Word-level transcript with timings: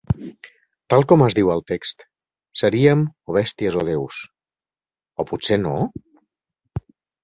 Tal 0.93 1.05
com 1.11 1.23
es 1.25 1.37
diu 1.39 1.51
al 1.55 1.61
text, 1.73 2.01
seríem 2.63 3.05
o 3.05 3.37
bèsties 3.39 3.81
o 3.85 3.87
déus. 3.93 4.25
O 5.27 5.31
potser 5.35 5.65
no? 5.71 5.81